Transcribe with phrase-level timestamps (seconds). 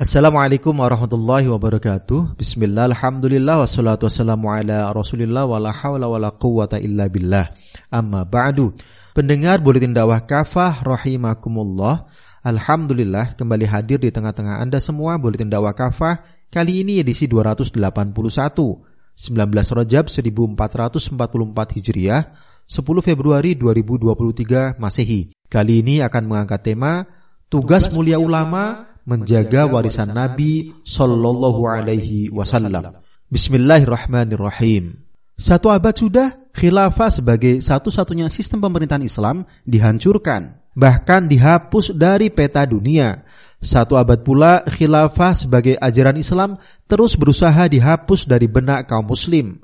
[0.00, 2.32] Assalamualaikum warahmatullahi wabarakatuh.
[2.32, 7.52] Bismillah, alhamdulillah, wassalatu wassalamu ala rasulillah Wa la hawla wa la quwata illa billah.
[7.92, 8.72] Amma ba'du.
[9.12, 12.08] Pendengar Buletin Dakwah Kafah Rahimakumullah
[12.40, 16.48] Alhamdulillah kembali hadir di tengah-tengah Anda semua Buletin Dakwah Kafah.
[16.48, 18.16] Kali ini edisi 281 19
[19.52, 22.22] Rajab 1444 Hijriah
[22.64, 25.28] 10 Februari 2023 Masehi.
[25.44, 27.04] Kali ini akan mengangkat tema
[27.50, 33.02] Tugas mulia ulama menjaga warisan Nabi Sallallahu Alaihi Wasallam.
[33.26, 35.02] Bismillahirrahmanirrahim.
[35.34, 43.26] Satu abad sudah, khilafah sebagai satu-satunya sistem pemerintahan Islam dihancurkan, bahkan dihapus dari peta dunia.
[43.58, 49.58] Satu abad pula, khilafah sebagai ajaran Islam terus berusaha dihapus dari benak kaum muslim.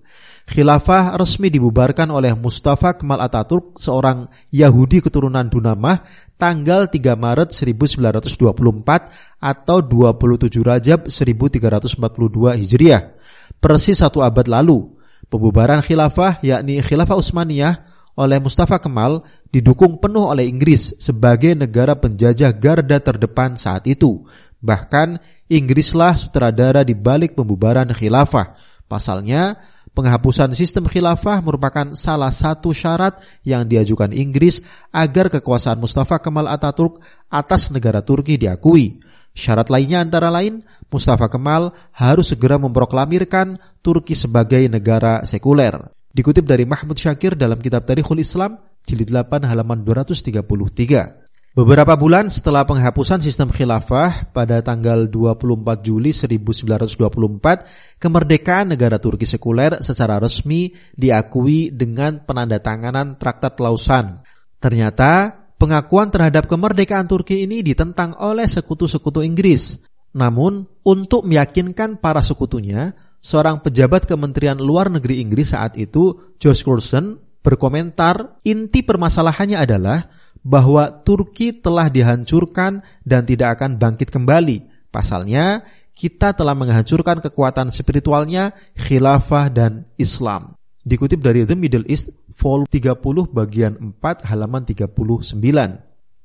[0.46, 6.06] Khilafah resmi dibubarkan oleh Mustafa Kemal Ataturk, seorang Yahudi keturunan Dunamah,
[6.38, 13.18] tanggal 3 Maret 1924 atau 27 Rajab 1342 Hijriah.
[13.58, 14.94] Persis satu abad lalu,
[15.26, 17.82] pembubaran khilafah yakni khilafah Utsmaniyah
[18.14, 24.22] oleh Mustafa Kemal didukung penuh oleh Inggris sebagai negara penjajah garda terdepan saat itu.
[24.62, 25.18] Bahkan
[25.50, 28.54] Inggrislah sutradara di balik pembubaran khilafah.
[28.86, 29.58] Pasalnya,
[29.96, 33.16] Penghapusan sistem khilafah merupakan salah satu syarat
[33.48, 34.60] yang diajukan Inggris
[34.92, 37.00] agar kekuasaan Mustafa Kemal Ataturk
[37.32, 39.00] atas negara Turki diakui.
[39.32, 40.60] Syarat lainnya antara lain,
[40.92, 45.80] Mustafa Kemal harus segera memproklamirkan Turki sebagai negara sekuler.
[46.12, 51.25] Dikutip dari Mahmud Syakir dalam kitab Tarikhul Islam, jilid 8 halaman 233.
[51.56, 59.80] Beberapa bulan setelah penghapusan sistem khilafah pada tanggal 24 Juli 1924, kemerdekaan negara Turki sekuler
[59.80, 64.20] secara resmi diakui dengan penandatanganan Traktat Lausan.
[64.60, 69.80] Ternyata pengakuan terhadap kemerdekaan Turki ini ditentang oleh sekutu-sekutu Inggris.
[70.12, 72.92] Namun, untuk meyakinkan para sekutunya,
[73.24, 80.15] seorang pejabat Kementerian Luar Negeri Inggris saat itu, George Curzon, berkomentar inti permasalahannya adalah
[80.46, 84.62] bahwa Turki telah dihancurkan dan tidak akan bangkit kembali.
[84.94, 90.54] Pasalnya, kita telah menghancurkan kekuatan spiritualnya, khilafah dan Islam.
[90.86, 92.94] Dikutip dari The Middle East, vol 30
[93.26, 95.34] bagian 4 halaman 39.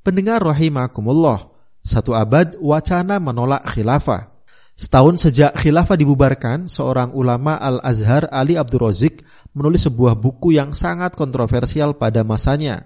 [0.06, 1.50] Pendengar rahimakumullah,
[1.82, 4.30] satu abad wacana menolak khilafah.
[4.78, 9.26] Setahun sejak khilafah dibubarkan, seorang ulama Al-Azhar Ali Abdul Razik
[9.58, 12.86] menulis sebuah buku yang sangat kontroversial pada masanya.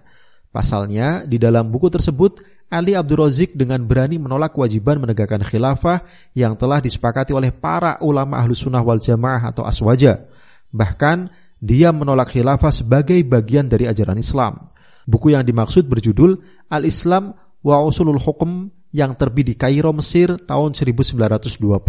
[0.56, 2.40] Pasalnya, di dalam buku tersebut,
[2.72, 8.40] Ali Abdul Razik dengan berani menolak kewajiban menegakkan khilafah yang telah disepakati oleh para ulama
[8.40, 10.24] ahlus sunnah wal jamaah atau aswaja.
[10.72, 11.28] Bahkan,
[11.60, 14.72] dia menolak khilafah sebagai bagian dari ajaran Islam.
[15.04, 16.40] Buku yang dimaksud berjudul
[16.72, 21.84] Al-Islam wa Usulul Hukum yang terbit di Kairo, Mesir tahun 1925.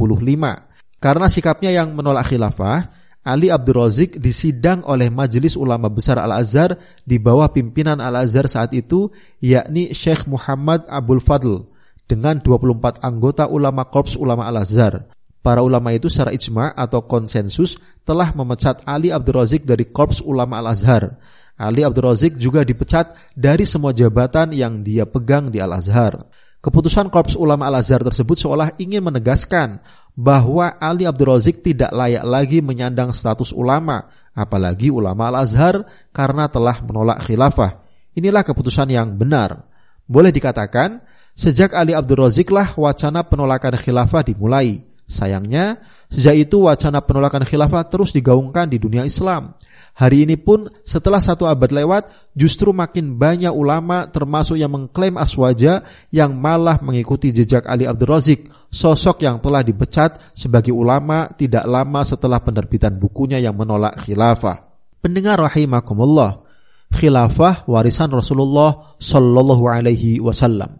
[0.99, 2.91] Karena sikapnya yang menolak khilafah,
[3.27, 9.11] Ali Abdul Razik disidang oleh Majelis Ulama Besar Al-Azhar di bawah pimpinan Al-Azhar saat itu,
[9.43, 11.67] yakni Syekh Muhammad Abdul Fadl,
[12.07, 15.11] dengan 24 anggota ulama Korps Ulama Al-Azhar.
[15.43, 20.63] Para ulama itu secara ijma atau konsensus telah memecat Ali Abdul Razik dari Korps Ulama
[20.63, 21.19] Al-Azhar.
[21.59, 26.31] Ali Abdul Razik juga dipecat dari semua jabatan yang dia pegang di Al-Azhar.
[26.67, 29.79] Keputusan Korps Ulama Al-Azhar tersebut seolah ingin menegaskan
[30.19, 36.83] bahwa Ali Abdul Razik tidak layak lagi menyandang status ulama, apalagi ulama Al-Azhar karena telah
[36.83, 37.87] menolak khilafah.
[38.19, 39.63] Inilah keputusan yang benar.
[40.11, 41.07] Boleh dikatakan,
[41.39, 44.83] sejak Ali Abdul Razik lah wacana penolakan khilafah dimulai.
[45.07, 45.79] Sayangnya,
[46.11, 49.55] sejak itu wacana penolakan khilafah terus digaungkan di dunia Islam.
[49.97, 55.89] Hari ini pun setelah satu abad lewat, justru makin banyak ulama termasuk yang mengklaim aswaja
[56.13, 62.05] yang malah mengikuti jejak Ali Abdul Razik, sosok yang telah dipecat sebagai ulama tidak lama
[62.05, 64.69] setelah penerbitan bukunya yang menolak khilafah.
[65.01, 66.45] Pendengar rahimakumullah,
[66.93, 70.77] khilafah warisan Rasulullah sallallahu alaihi wasallam.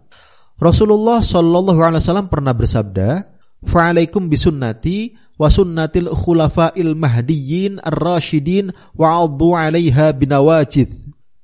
[0.61, 3.33] Rasulullah sallallahu alaihi wasallam pernah bersabda,
[3.65, 10.89] "Fa'alaikum bisunnati wa sunnatil khulafa'il mahdiyyin ar-rasyidin wa 'addu 'alaiha binawajid.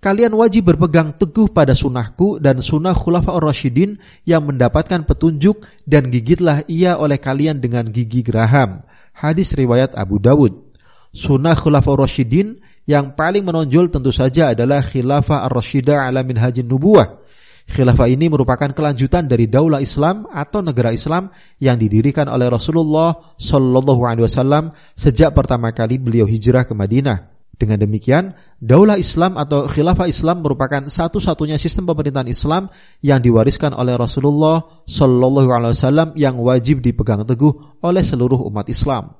[0.03, 3.95] Kalian wajib berpegang teguh pada sunnahku dan sunnah khulafa rasyidin
[4.27, 8.83] yang mendapatkan petunjuk dan gigitlah ia oleh kalian dengan gigi geraham.
[9.15, 10.75] Hadis riwayat Abu Dawud.
[11.15, 17.23] Sunnah khulafa rasyidin yang paling menonjol tentu saja adalah khilafah ar-rasyidah ala minhajin nubuwah
[17.63, 21.31] Khilafah ini merupakan kelanjutan dari daulah Islam atau negara Islam
[21.63, 27.33] yang didirikan oleh Rasulullah Shallallahu Alaihi Wasallam sejak pertama kali beliau hijrah ke Madinah.
[27.53, 32.67] Dengan demikian, daulah Islam atau khilafah Islam merupakan satu-satunya sistem pemerintahan Islam
[32.99, 39.15] yang diwariskan oleh Rasulullah Shallallahu Alaihi Wasallam yang wajib dipegang teguh oleh seluruh umat Islam.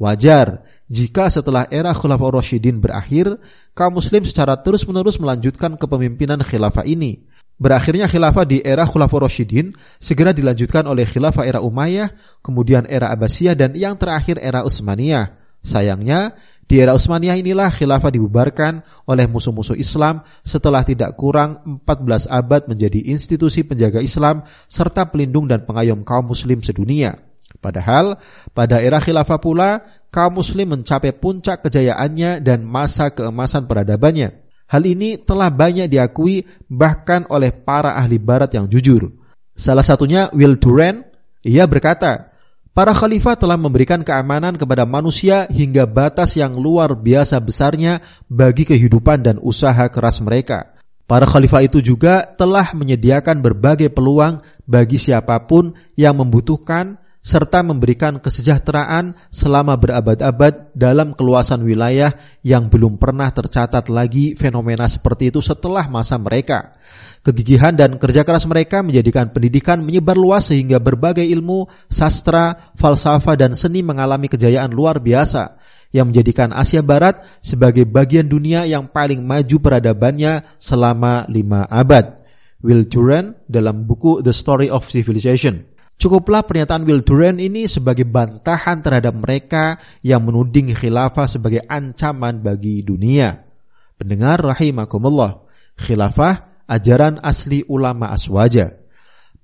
[0.00, 3.40] Wajar jika setelah era Khulafaur Rasyidin berakhir,
[3.72, 7.31] kaum muslim secara terus-menerus melanjutkan kepemimpinan khilafah ini.
[7.62, 9.70] Berakhirnya khilafah di era Khulafaur Rasyidin
[10.02, 12.10] segera dilanjutkan oleh khilafah era Umayyah,
[12.42, 15.38] kemudian era Abbasiyah dan yang terakhir era Utsmaniyah.
[15.62, 16.34] Sayangnya,
[16.66, 22.98] di era Utsmaniyah inilah khilafah dibubarkan oleh musuh-musuh Islam setelah tidak kurang 14 abad menjadi
[23.14, 27.14] institusi penjaga Islam serta pelindung dan pengayom kaum muslim sedunia.
[27.62, 28.18] Padahal
[28.50, 34.41] pada era khilafah pula kaum muslim mencapai puncak kejayaannya dan masa keemasan peradabannya.
[34.72, 39.12] Hal ini telah banyak diakui bahkan oleh para ahli barat yang jujur.
[39.52, 41.04] Salah satunya Will Durant,
[41.44, 42.32] ia berkata,
[42.72, 48.00] Para khalifah telah memberikan keamanan kepada manusia hingga batas yang luar biasa besarnya
[48.32, 50.72] bagi kehidupan dan usaha keras mereka.
[51.04, 58.18] Para khalifah itu juga telah menyediakan berbagai peluang bagi siapa pun yang membutuhkan serta memberikan
[58.18, 62.10] kesejahteraan selama berabad-abad dalam keluasan wilayah
[62.42, 66.74] yang belum pernah tercatat lagi fenomena seperti itu setelah masa mereka.
[67.22, 73.54] Kegigihan dan kerja keras mereka menjadikan pendidikan menyebar luas sehingga berbagai ilmu, sastra, falsafah, dan
[73.54, 75.62] seni mengalami kejayaan luar biasa
[75.94, 82.18] yang menjadikan Asia Barat sebagai bagian dunia yang paling maju peradabannya selama lima abad.
[82.66, 85.71] Will Durant dalam buku The Story of Civilization.
[86.02, 92.82] Cukuplah pernyataan Will Durant ini sebagai bantahan terhadap mereka yang menuding khilafah sebagai ancaman bagi
[92.82, 93.46] dunia.
[93.94, 95.46] Pendengar rahimakumullah,
[95.78, 98.74] khilafah ajaran asli ulama aswaja.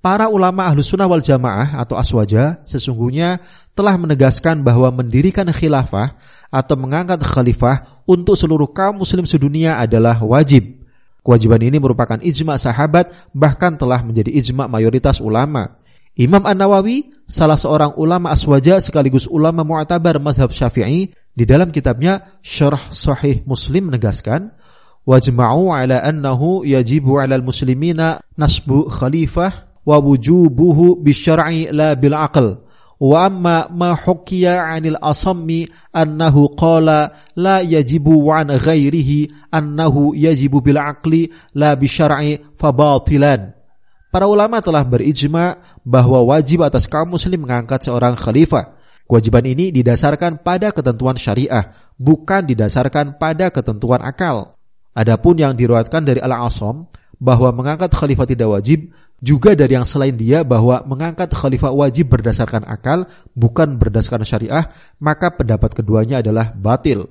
[0.03, 3.39] Para ulama ahlu sunnah wal jamaah atau aswaja sesungguhnya
[3.79, 6.19] telah menegaskan bahwa mendirikan khilafah
[6.51, 10.75] atau mengangkat khalifah untuk seluruh kaum muslim sedunia adalah wajib.
[11.23, 15.78] Kewajiban ini merupakan ijma sahabat bahkan telah menjadi ijma mayoritas ulama.
[16.19, 22.91] Imam An-Nawawi, salah seorang ulama aswaja sekaligus ulama mu'tabar mazhab syafi'i, di dalam kitabnya Syarah
[22.91, 24.51] Sahih Muslim menegaskan,
[25.07, 32.67] wajma'u ala annahu yajibu ala muslimina nasbu khalifah wa wujubuhu bisyar'i la bil aql.
[32.99, 40.83] Wa amma ma hukiya 'anil asammi annahu qala la yajibu an ghairihi annahu yajibu bil
[40.83, 43.58] aqli la bisyar'i fabatilan.
[44.09, 48.81] Para ulama telah berijma bahwa wajib atas kaum muslim mengangkat seorang khalifah.
[49.05, 54.57] Kewajiban ini didasarkan pada ketentuan syariah, bukan didasarkan pada ketentuan akal.
[54.97, 56.89] Adapun yang diriwayatkan dari Al-Asam
[57.21, 62.65] bahwa mengangkat khalifah tidak wajib, juga dari yang selain dia bahwa mengangkat khalifah wajib berdasarkan
[62.65, 63.05] akal,
[63.37, 64.73] bukan berdasarkan syariah,
[65.03, 67.09] maka pendapat keduanya adalah batil.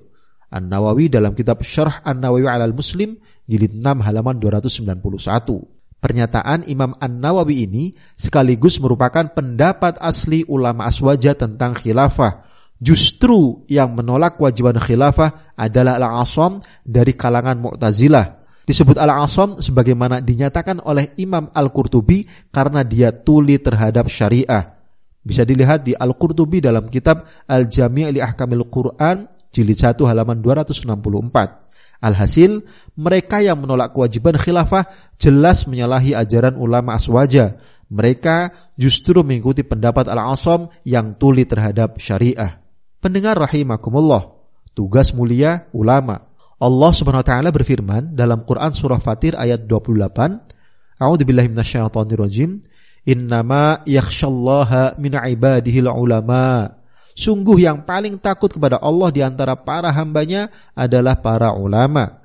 [0.50, 5.87] An-Nawawi dalam kitab Syarh An-Nawawi Alal Muslim, jilid 6 halaman 291.
[5.98, 12.46] Pernyataan Imam An-Nawawi ini sekaligus merupakan pendapat asli ulama aswaja tentang khilafah.
[12.78, 18.38] Justru yang menolak kewajiban khilafah adalah Al-Asam dari kalangan Mu'tazilah.
[18.68, 24.78] Disebut Al-Asam sebagaimana dinyatakan oleh Imam Al-Qurtubi karena dia tuli terhadap syariah.
[25.26, 31.67] Bisa dilihat di Al-Qurtubi dalam kitab Al-Jami' li Ahkamil Quran jilid 1 halaman 264.
[31.98, 32.62] Alhasil,
[32.94, 34.86] mereka yang menolak kewajiban khilafah
[35.18, 37.58] jelas menyalahi ajaran ulama aswaja.
[37.88, 42.60] Mereka justru mengikuti pendapat Al-Asam yang tuli terhadap syariah.
[43.00, 44.38] Pendengar rahimakumullah,
[44.76, 46.28] tugas mulia ulama.
[46.58, 52.62] Allah Subhanahu wa taala berfirman dalam Quran surah Fatir ayat 28, A'udzu billahi minasyaitonir rajim.
[53.08, 56.74] Innama yakhsyallaha min ibadihil ulama.
[57.18, 62.22] Sungguh yang paling takut kepada Allah di antara para hambanya adalah para ulama.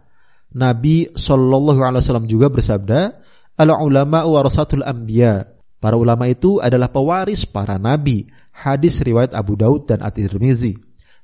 [0.52, 3.16] Nabi Shallallahu Alaihi Wasallam juga bersabda,
[3.56, 5.48] "Al ulama warasatul anbiya."
[5.80, 8.28] Para ulama itu adalah pewaris para nabi.
[8.52, 10.76] Hadis riwayat Abu Daud dan At-Tirmizi.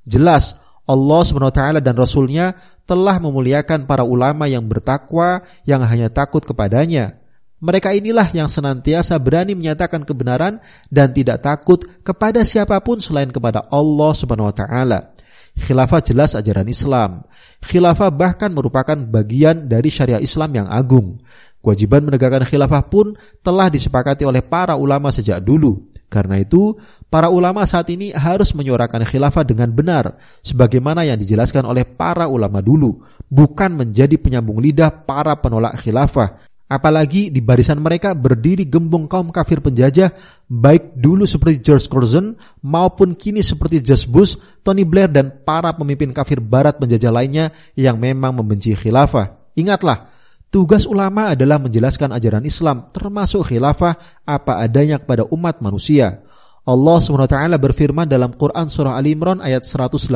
[0.02, 0.56] Jelas
[0.88, 2.56] Allah SWT dan Rasulnya
[2.88, 7.20] telah memuliakan para ulama yang bertakwa yang hanya takut kepadanya.
[7.58, 13.66] Mereka inilah yang senantiasa berani menyatakan kebenaran dan tidak takut kepada siapa pun selain kepada
[13.66, 15.18] Allah Subhanahu wa taala.
[15.58, 17.26] Khilafah jelas ajaran Islam.
[17.66, 21.18] Khilafah bahkan merupakan bagian dari syariah Islam yang agung.
[21.58, 25.90] Kewajiban menegakkan khilafah pun telah disepakati oleh para ulama sejak dulu.
[26.06, 26.78] Karena itu,
[27.10, 30.14] para ulama saat ini harus menyuarakan khilafah dengan benar,
[30.46, 37.32] sebagaimana yang dijelaskan oleh para ulama dulu, bukan menjadi penyambung lidah para penolak khilafah Apalagi
[37.32, 40.12] di barisan mereka berdiri gembong kaum kafir penjajah,
[40.52, 46.12] baik dulu seperti George Curzon maupun kini seperti George Bush, Tony Blair dan para pemimpin
[46.12, 49.48] kafir barat penjajah lainnya yang memang membenci khilafah.
[49.56, 50.12] Ingatlah,
[50.52, 56.20] tugas ulama adalah menjelaskan ajaran Islam termasuk khilafah apa adanya kepada umat manusia.
[56.68, 60.12] Allah SWT berfirman dalam Quran surah Ali Imran ayat 187,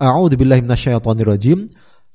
[0.00, 1.68] A'udzu billahi minasyaitonir rajim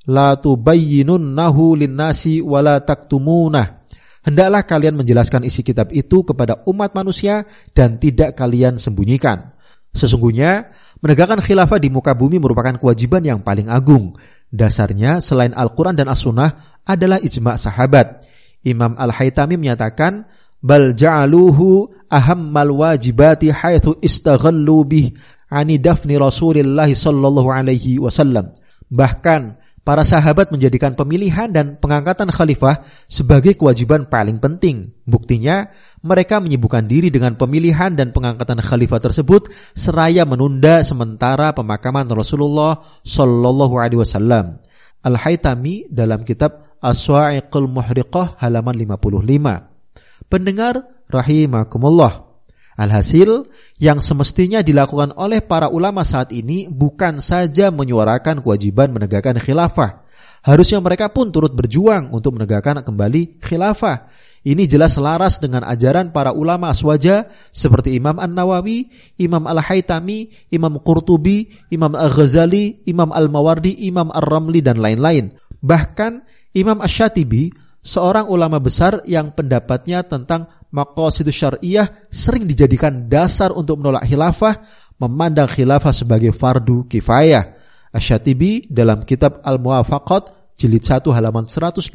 [0.06, 3.86] la tubayyinunnahu linnasi wa la taktumunah.
[4.22, 9.50] Hendaklah kalian menjelaskan isi kitab itu kepada umat manusia dan tidak kalian sembunyikan.
[9.92, 10.70] Sesungguhnya,
[11.02, 14.14] menegakkan khilafah di muka bumi merupakan kewajiban yang paling agung.
[14.54, 18.24] Dasarnya, selain Al-Quran dan As-Sunnah, adalah ijma' sahabat.
[18.62, 20.30] Imam Al-Haytami menyatakan,
[20.62, 25.18] Bal ja'aluhu ahammal wajibati haithu istaghallu bih
[25.50, 28.54] ani dafni Rasulillah sallallahu alaihi wasallam.
[28.94, 34.94] Bahkan para sahabat menjadikan pemilihan dan pengangkatan khalifah sebagai kewajiban paling penting.
[35.06, 35.70] Buktinya,
[36.06, 43.76] mereka menyibukkan diri dengan pemilihan dan pengangkatan khalifah tersebut seraya menunda sementara pemakaman Rasulullah Shallallahu
[43.82, 44.62] Alaihi Wasallam.
[45.02, 50.30] Al Haytami dalam kitab Aswa'iqul Muhriqah halaman 55.
[50.30, 52.31] Pendengar rahimakumullah.
[52.82, 53.46] Alhasil,
[53.78, 60.02] yang semestinya dilakukan oleh para ulama saat ini bukan saja menyuarakan kewajiban menegakkan khilafah.
[60.42, 64.10] Harusnya mereka pun turut berjuang untuk menegakkan kembali khilafah.
[64.42, 68.90] Ini jelas selaras dengan ajaran para ulama aswaja seperti Imam An-Nawawi,
[69.22, 75.38] Imam Al-Haytami, Imam Qurtubi, Imam Al-Ghazali, Imam Al-Mawardi, Imam Ar-Ramli, dan lain-lain.
[75.62, 76.26] Bahkan
[76.58, 77.54] Imam Ash-Shatibi,
[77.86, 84.60] seorang ulama besar yang pendapatnya tentang maqasidus syariah sering dijadikan dasar untuk menolak khilafah,
[84.98, 87.60] memandang khilafah sebagai fardu kifayah.
[87.92, 91.92] Asyatibi dalam kitab Al-Muwafaqat jilid 1 halaman 127.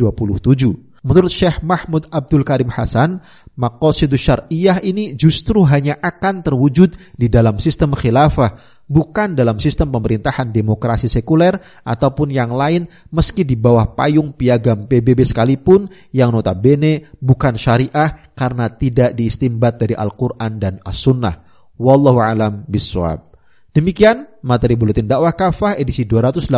[1.06, 3.22] Menurut Syekh Mahmud Abdul Karim Hasan,
[3.54, 10.54] maqasidus syariah ini justru hanya akan terwujud di dalam sistem khilafah bukan dalam sistem pemerintahan
[10.54, 17.58] demokrasi sekuler ataupun yang lain meski di bawah payung piagam PBB sekalipun yang notabene bukan
[17.58, 21.42] syariah karena tidak diistimbat dari Al-Quran dan As-Sunnah.
[21.76, 23.36] Wallahu alam biswab.
[23.76, 26.48] Demikian materi buletin dakwah kafah edisi 281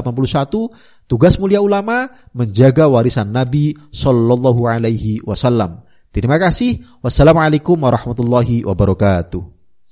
[1.11, 5.83] tugas mulia ulama menjaga warisan Nabi Sallallahu Alaihi Wasallam.
[6.15, 6.79] Terima kasih.
[7.03, 9.58] Wassalamualaikum warahmatullahi wabarakatuh.